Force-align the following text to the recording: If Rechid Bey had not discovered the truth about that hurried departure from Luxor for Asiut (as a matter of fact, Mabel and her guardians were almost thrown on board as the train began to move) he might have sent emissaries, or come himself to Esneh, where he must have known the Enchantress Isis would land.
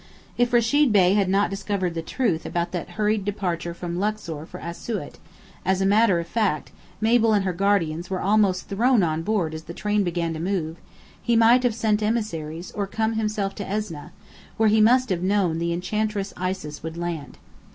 If 0.35 0.51
Rechid 0.51 0.91
Bey 0.91 1.13
had 1.13 1.29
not 1.29 1.51
discovered 1.51 1.93
the 1.93 2.01
truth 2.01 2.43
about 2.43 2.71
that 2.71 2.89
hurried 2.97 3.23
departure 3.23 3.75
from 3.75 3.99
Luxor 3.99 4.47
for 4.47 4.59
Asiut 4.59 5.19
(as 5.63 5.79
a 5.79 5.85
matter 5.85 6.19
of 6.19 6.25
fact, 6.25 6.71
Mabel 6.99 7.33
and 7.33 7.45
her 7.45 7.53
guardians 7.53 8.09
were 8.09 8.19
almost 8.19 8.67
thrown 8.67 9.03
on 9.03 9.21
board 9.21 9.53
as 9.53 9.65
the 9.65 9.75
train 9.75 10.03
began 10.03 10.33
to 10.33 10.39
move) 10.39 10.77
he 11.21 11.35
might 11.35 11.61
have 11.61 11.75
sent 11.75 12.01
emissaries, 12.01 12.71
or 12.71 12.87
come 12.87 13.13
himself 13.13 13.53
to 13.53 13.63
Esneh, 13.63 14.09
where 14.57 14.69
he 14.69 14.81
must 14.81 15.11
have 15.11 15.21
known 15.21 15.59
the 15.59 15.71
Enchantress 15.71 16.33
Isis 16.35 16.81
would 16.81 16.97
land. 16.97 17.37